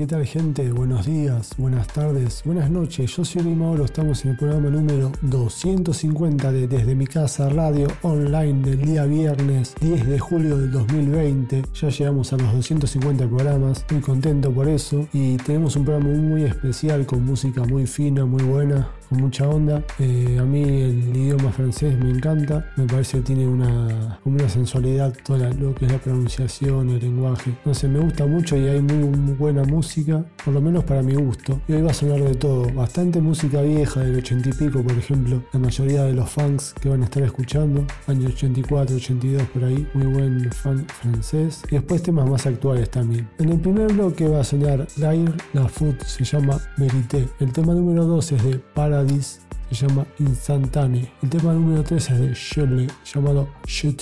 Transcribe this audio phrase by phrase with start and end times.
[0.00, 0.72] ¿qué tal gente?
[0.72, 3.14] Buenos días, buenas tardes, buenas noches.
[3.14, 8.62] Yo soy Mauro, estamos en el programa número 250 de Desde mi casa radio online
[8.62, 11.64] del día viernes 10 de julio del 2020.
[11.74, 16.44] Ya llegamos a los 250 programas, muy contento por eso y tenemos un programa muy
[16.44, 19.84] especial con música muy fina, muy buena, con mucha onda.
[19.98, 25.12] Eh, a mí el idioma francés me encanta, me parece que tiene una, una sensualidad
[25.24, 27.52] toda lo que es la pronunciación, el lenguaje.
[27.64, 31.14] No sé, me gusta mucho y hay muy, buena música, por lo menos para mi
[31.14, 31.60] gusto.
[31.68, 34.92] Y hoy va a sonar de todo, bastante música vieja del 80 y pico, por
[34.92, 39.64] ejemplo, la mayoría de los funks que van a estar escuchando, años 84, 82 por
[39.64, 41.62] ahí, muy buen funk francés.
[41.70, 43.28] Y después temas más actuales también.
[43.38, 47.28] En el primer bloque va a sonar Lair, la food se llama Verité.
[47.40, 51.12] El tema número 2 es de Para se llama Instantane.
[51.22, 53.94] El tema número 3 es de Shirley llamado Je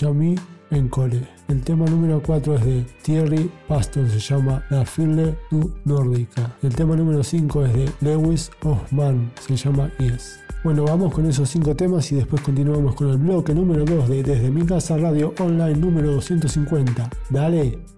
[0.70, 1.26] en Cole.
[1.48, 6.56] El tema número 4 es de Thierry Pastor, se llama La Fille du Nordica.
[6.62, 10.40] El tema número 5 es de Lewis Hoffman, se llama Yes.
[10.64, 14.22] Bueno, vamos con esos 5 temas y después continuamos con el bloque número 2 de
[14.22, 17.08] Desde mi casa radio online número 250.
[17.30, 17.97] Dale.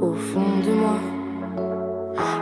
[0.00, 0.98] au fond de moi.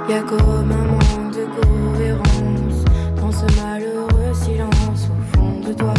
[0.09, 2.85] Y'a comme un monde de cohérence
[3.17, 5.95] dans ce malheureux silence au fond de toi,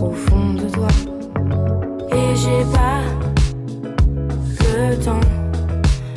[0.00, 0.88] au fond de toi.
[2.12, 3.00] Et j'ai pas
[4.76, 5.26] le temps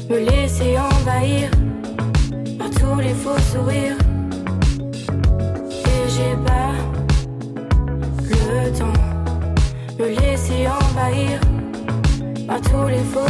[0.10, 1.50] me laisser envahir
[2.58, 3.98] par tous les faux sourires.
[5.70, 6.74] Et j'ai pas
[8.22, 9.00] le temps
[10.00, 11.47] me laisser envahir
[12.64, 13.28] je mange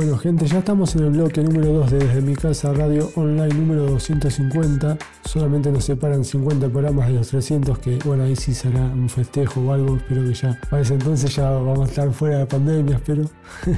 [0.00, 3.52] Bueno gente, ya estamos en el bloque número 2 de Desde mi casa Radio Online
[3.52, 4.96] número 250.
[5.26, 9.60] Solamente nos separan 50 programas de los 300 que bueno ahí sí será un festejo
[9.60, 9.98] o algo.
[9.98, 13.24] Espero que ya para ese entonces ya vamos a estar fuera de pandemia, espero.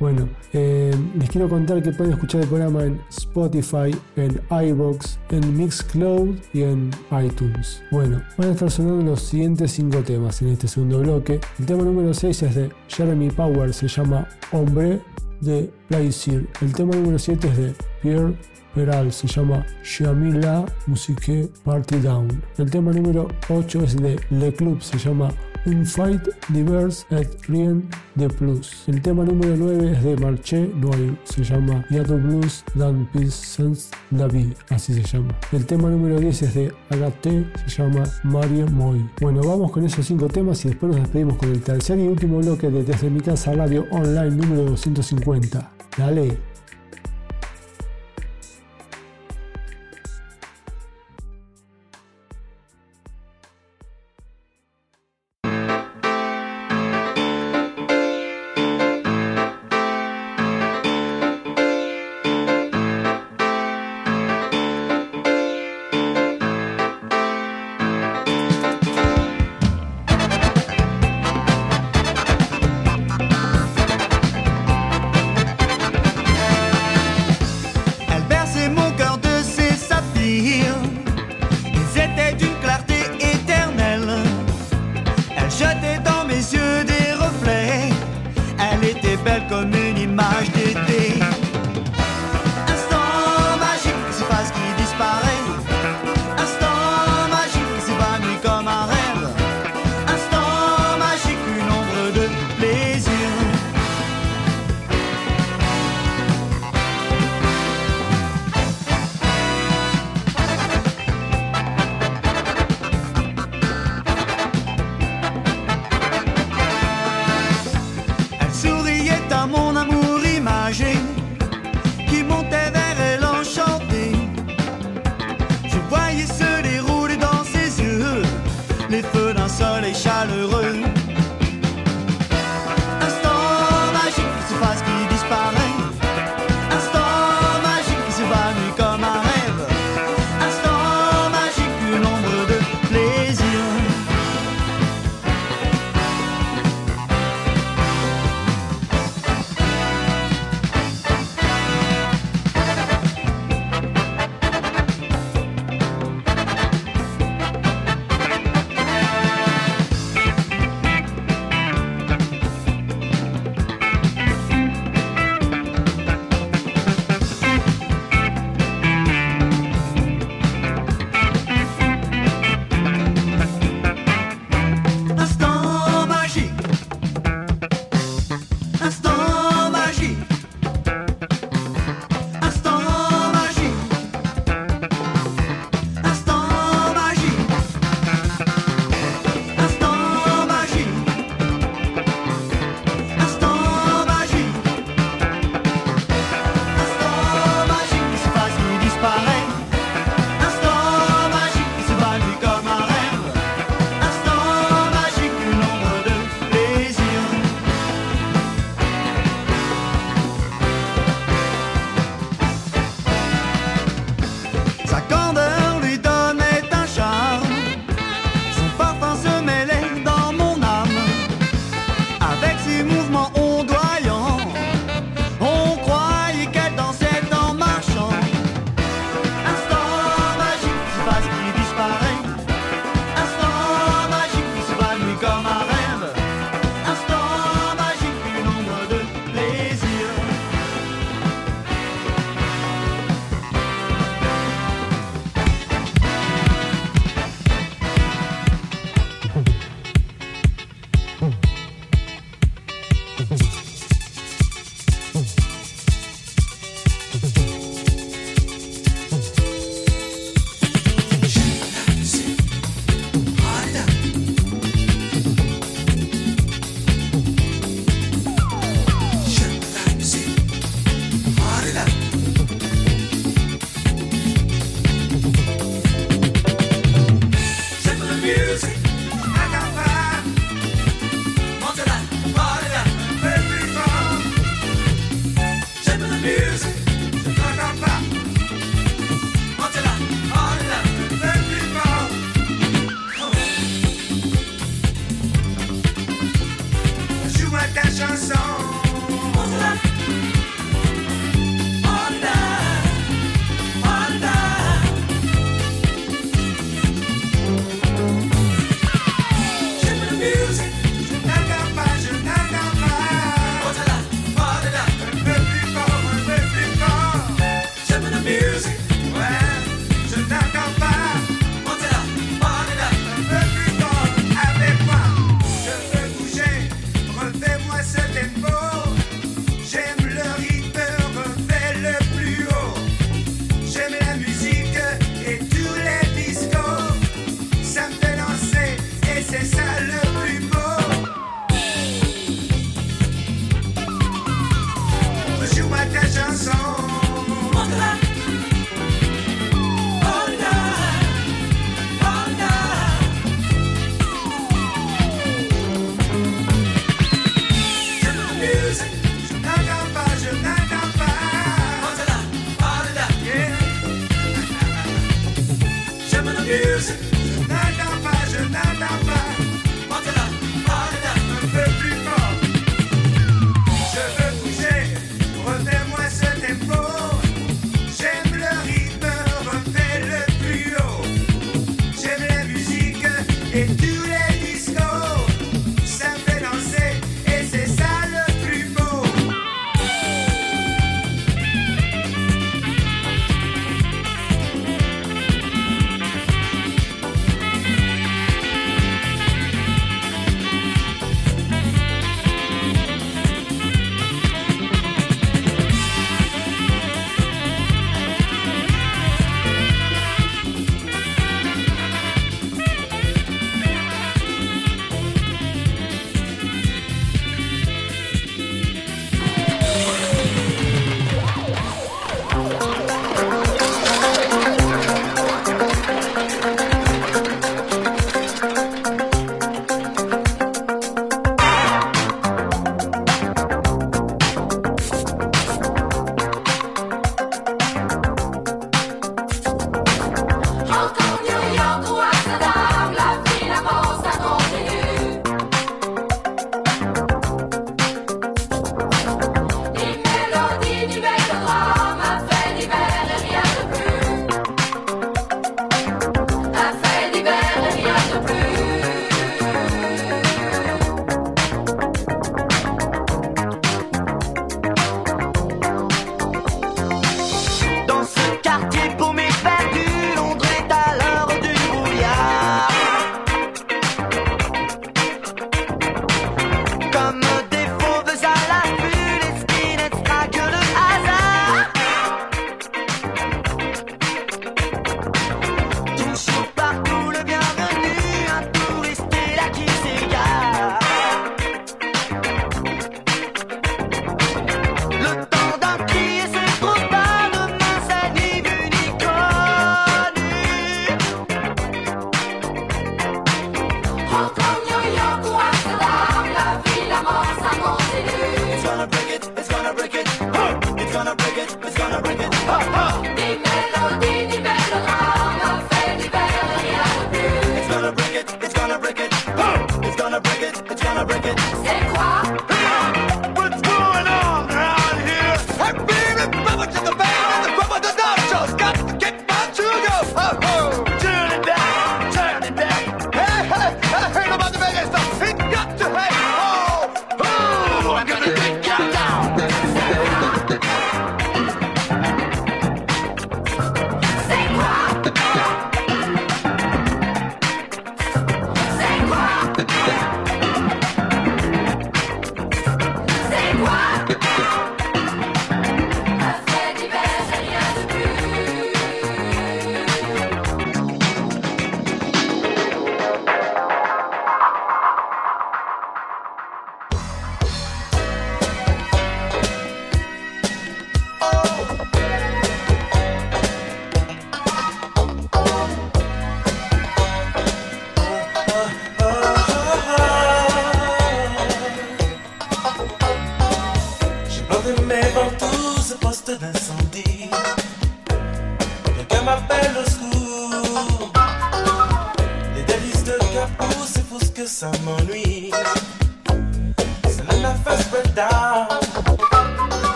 [0.00, 5.56] Bueno, eh, les quiero contar que pueden escuchar el programa en Spotify, en iBox, en
[5.56, 6.90] Mixcloud y en
[7.24, 7.80] iTunes.
[7.92, 11.40] Bueno, van a estar sonando los siguientes 5 temas en este segundo bloque.
[11.60, 15.00] El tema número 6 es de Jeremy Power, se llama Hombre
[15.42, 16.48] de Plaisir.
[16.60, 18.34] El tema número 7 es de Pierre
[18.74, 22.42] Peral, se llama Shamila Musique Party Down.
[22.58, 25.30] El tema número 8 es de Le Club, se llama
[25.66, 27.82] un fight diverse et rien
[28.16, 28.84] de plus.
[28.88, 34.54] El tema número 9 es de Marché Noir, se llama Yato Blues Dan Sans David,
[34.70, 35.34] así se llama.
[35.52, 39.08] El tema número 10 es de Agate, se llama Mario Moy.
[39.20, 42.38] Bueno, vamos con esos 5 temas y después nos despedimos con el tercer y último
[42.38, 45.70] bloque de Desde mi casa radio online número 250.
[45.96, 46.51] Dale.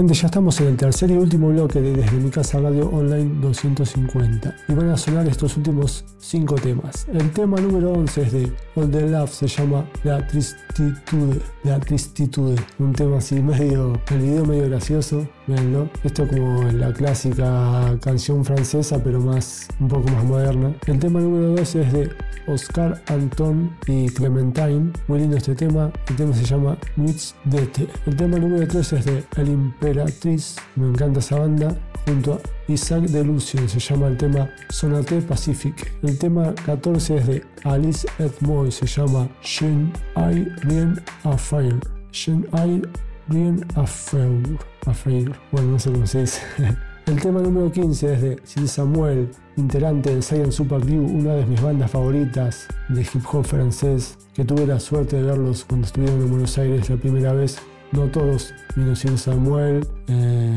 [0.00, 3.38] Gente, ya estamos en el tercer y último bloque de Desde mi casa Radio Online
[3.42, 7.06] 250 y van a sonar estos últimos cinco temas.
[7.12, 12.56] El tema número 11 es de All the Love, se llama La Tristitude, La Tristitude,
[12.78, 15.28] un tema así medio, el video medio gracioso,
[16.04, 20.72] Esto como la clásica canción francesa, pero más, un poco más moderna.
[20.86, 22.10] El tema número 12 es de
[22.46, 25.90] Oscar Anton y Clementine, muy lindo este tema.
[26.08, 27.88] El tema se llama Nuits d'été.
[28.06, 31.76] El tema número 13 es de El Imperatriz, me encanta esa banda,
[32.06, 35.92] junto a Isaac de Lucio, se llama el tema Sonate Pacific.
[36.04, 39.66] El tema 14 es de Alice Edmoy, se llama Je
[40.14, 40.94] ai rien
[41.24, 41.80] à faire.
[42.12, 42.82] Je ai
[43.86, 44.30] faire.
[44.86, 45.32] À faire.
[45.52, 46.40] Bueno, no sé cómo se dice.
[47.06, 51.46] El tema número 15 es de Sil Samuel, integrante de Saiyan Super Crew, una de
[51.46, 56.20] mis bandas favoritas de hip hop francés, que tuve la suerte de verlos cuando estuvieron
[56.20, 57.58] en Buenos Aires la primera vez.
[57.92, 58.54] No todos,
[58.94, 60.54] Sil Samuel, eh,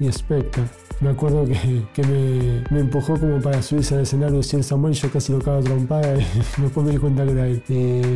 [0.00, 0.64] y Spectre.
[1.00, 5.10] Me acuerdo que, que me, me, empujó como para subirse al escenario Sil Samuel, yo
[5.10, 6.24] casi lo cago trompada y
[6.62, 7.62] después me di cuenta que era él.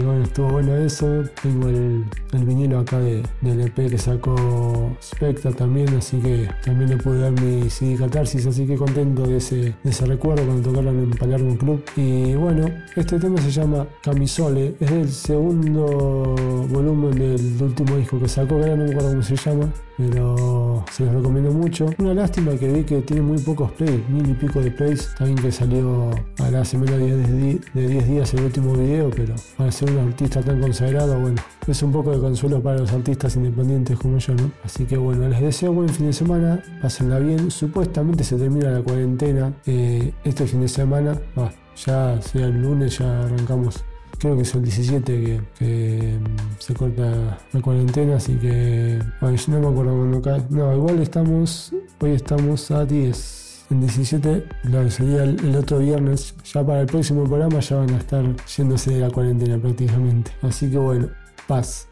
[0.02, 1.22] Bueno, estuvo bueno eso.
[1.42, 6.90] Tengo el, el vinilo acá de, del EP que sacó Spectre también, así que también
[6.90, 10.70] le pude dar mi CD Catarsis, así que contento de ese, de ese recuerdo cuando
[10.70, 11.84] tocaron en Palermo Club.
[11.96, 12.66] Y bueno,
[12.96, 16.34] este tema se llama Camisole, es el segundo
[16.70, 20.84] volumen del último disco que sacó, que ahora no me acuerdo cómo se llama, pero
[20.90, 21.86] se los recomiendo mucho.
[21.98, 25.14] Una lástima que vi que tiene muy pocos plays, mil y pico de plays.
[25.16, 29.90] También que salió a la semana de 10 días el último video, pero para ser
[29.90, 34.18] un artista tan consagrado, bueno, es un poco de consuelo para los artistas independientes como
[34.18, 34.50] yo, ¿no?
[34.64, 37.50] Así que bueno, les deseo buen fin de semana, pásenla bien.
[37.50, 42.98] Supuestamente se termina la cuarentena eh, este fin de semana, ah, ya sea el lunes,
[42.98, 43.84] ya arrancamos
[44.20, 46.18] creo que es el 17 que, que,
[46.58, 50.42] se corta la cuarentena, así que bueno, yo no me acuerdo cuando cae.
[50.50, 53.66] No, igual estamos, hoy estamos a 10.
[53.70, 56.34] El 17, claro, sería el, el, otro viernes.
[56.52, 58.24] Ya para el próximo programa ya van a estar
[58.56, 60.32] yéndose de la cuarentena prácticamente.
[60.42, 61.08] Así que bueno,
[61.46, 61.89] paz.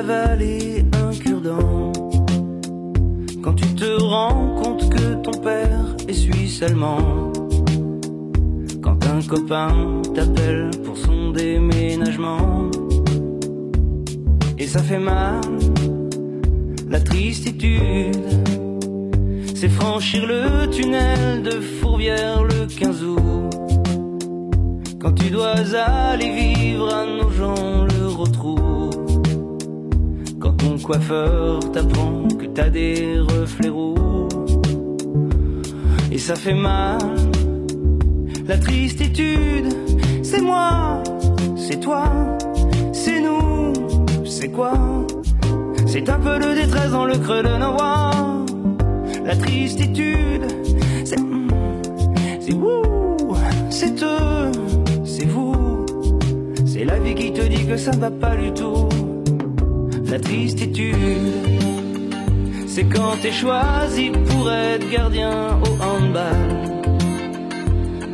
[0.00, 1.92] Un cure-dent.
[3.42, 7.32] Quand tu te rends compte que ton père est suisse allemand.
[8.80, 12.70] Quand un copain t'appelle pour son déménagement.
[14.56, 15.40] Et ça fait mal,
[16.88, 18.16] la tristitude.
[19.56, 23.18] C'est franchir le tunnel de Fourvière le 15 août.
[25.00, 28.67] Quand tu dois aller vivre à nos gens le retrouve.
[30.88, 34.26] Coiffeur t'apprend que t'as des reflets roux.
[36.10, 36.96] Et ça fait mal.
[38.46, 39.68] La tristitude,
[40.22, 41.02] c'est moi,
[41.58, 42.04] c'est toi,
[42.94, 43.74] c'est nous,
[44.24, 44.72] c'est quoi?
[45.86, 48.10] C'est un peu de détresse dans le creux de nos voix.
[49.26, 50.46] La tristitude,
[51.04, 51.18] c'est.
[52.40, 53.36] C'est vous,
[53.68, 54.50] c'est eux,
[55.04, 55.84] c'est vous.
[56.64, 58.88] C'est la vie qui te dit que ça va pas du tout.
[60.10, 60.96] La tristitude,
[62.66, 66.48] c'est quand t'es choisi pour être gardien au handball.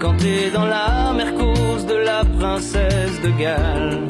[0.00, 4.08] Quand t'es dans la mercose de la princesse de Galles.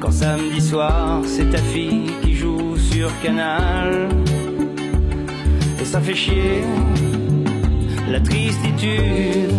[0.00, 4.08] Quand samedi soir, c'est ta fille qui joue sur Canal.
[5.78, 6.64] Et ça fait chier
[8.08, 9.52] la tristitude.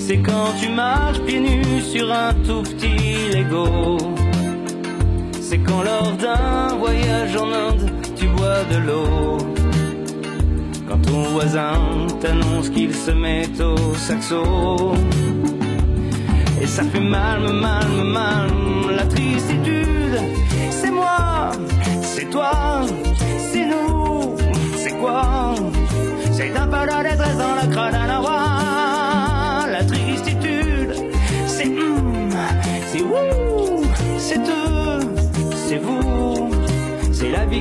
[0.00, 3.98] C'est quand tu marches pieds nus sur un tout petit Lego.
[5.46, 9.36] C'est quand lors d'un voyage en Inde, tu bois de l'eau.
[10.88, 11.74] Quand ton voisin
[12.18, 14.94] t'annonce qu'il se met au saxo.
[16.62, 18.50] Et ça fait mal, mal, mal,
[18.96, 20.18] la tristitude.
[20.70, 21.50] C'est moi,
[22.00, 22.80] c'est toi,
[23.52, 24.36] c'est nous,
[24.78, 25.54] c'est quoi?
[26.32, 28.53] C'est un peu détresse dans la crâne à la voix.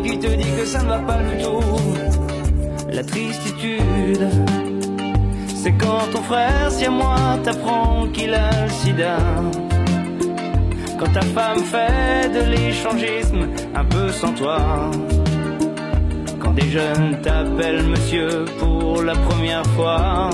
[0.02, 1.60] qui te dit que ça ne va pas du tout.
[2.91, 4.28] La tristitude,
[5.56, 9.18] c'est quand ton frère, si à moi, t'apprend qu'il a le sida.
[11.00, 14.60] Quand ta femme fait de l'échangisme, un peu sans toi.
[16.39, 20.30] Quand des jeunes t'appellent monsieur pour la première fois.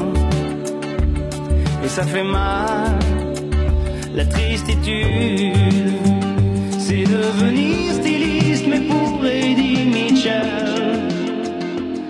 [1.84, 3.00] Et ça fait mal,
[4.14, 5.56] la tristitude,
[6.78, 8.99] c'est devenir styliste, mais pour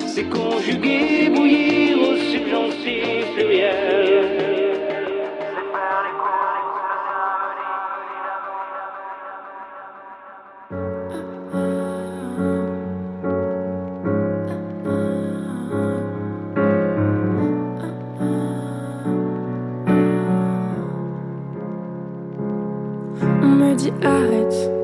[0.08, 4.40] c'est conjugué, bouillir au subjonctif pluriel.
[23.42, 24.79] On me dit arrête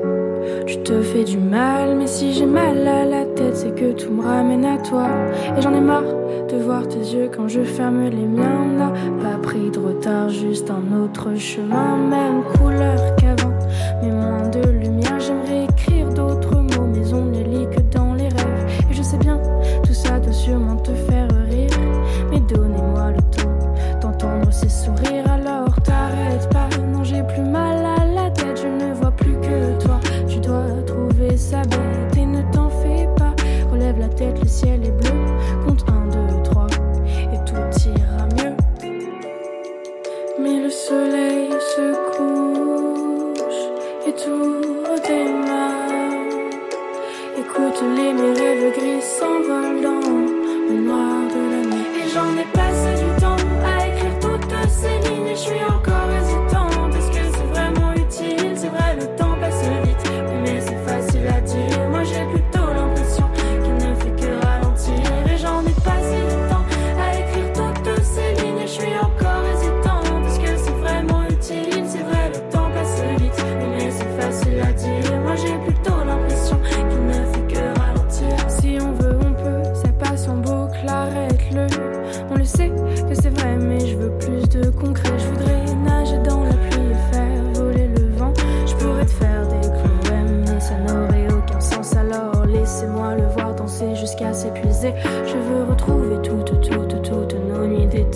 [0.66, 4.12] tu te fais du mal, mais si j'ai mal à la tête, c'est que tout
[4.12, 5.08] me ramène à toi.
[5.56, 6.02] Et j'en ai marre
[6.48, 8.92] de voir tes yeux quand je ferme les miens.
[9.22, 13.54] Pas pris de retard, juste un autre chemin, même couleur qu'avant,
[14.02, 15.18] mais moins de lumière.
[15.18, 15.95] J'aimerais écrire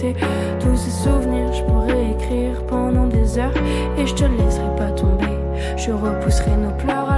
[0.00, 3.52] Tous ces souvenirs, je pourrais écrire pendant des heures
[3.98, 5.36] et je te laisserai pas tomber.
[5.76, 7.09] Je repousserai nos pleurs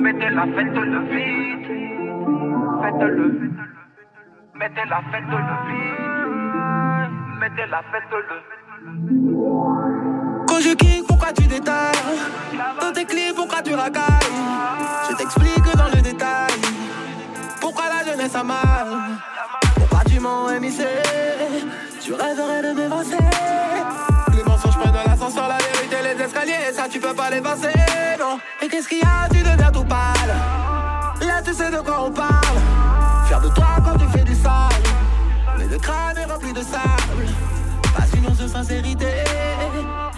[0.03, 1.71] Mettez la fête-le vite.
[7.41, 8.27] Mettez la fête-le.
[8.29, 8.66] Quand
[31.67, 32.59] sais de quoi on parle.
[33.27, 34.83] Fier de toi quand tu fais du sale.
[35.59, 37.27] Mais le crâne est rempli de sable.
[37.95, 39.07] Pas une once de sincérité.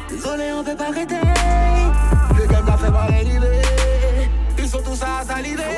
[0.09, 1.21] Désolé, on peut pas arrêter.
[2.37, 3.63] Le game t'a fait voir l'idée.
[4.59, 5.78] Ils sont tous à saliver.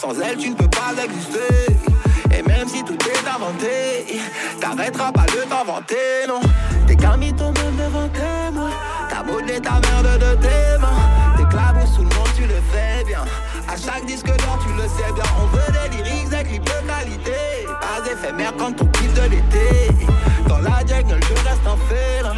[0.00, 1.66] Sans elle, tu ne peux pas exister.
[2.32, 4.20] Et même si tout est inventé,
[4.60, 6.40] t'arrêteras pas de t'inventer, non.
[6.86, 8.70] T'es qu'un mytho même devant témoin.
[9.10, 11.36] Ta beauté, ta merde de tes mains.
[11.36, 13.24] T'éclabousses sous le monde, tu le fais bien.
[13.68, 15.24] À chaque disque d'or, tu le sais bien.
[15.38, 17.40] On veut des lyrics, des clips de qualité.
[17.66, 19.88] Pas éphémère quand on kiffe de l'été.
[20.48, 22.34] Dans la jungle, je reste en fer.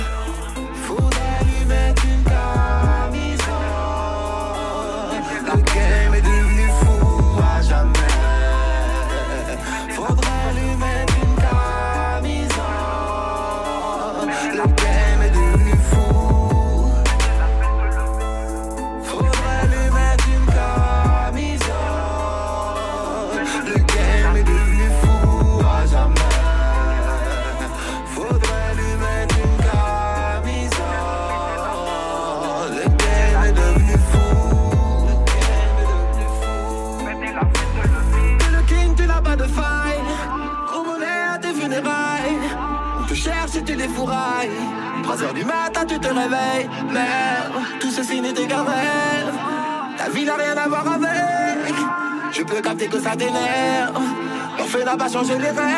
[55.24, 55.71] 兄弟在。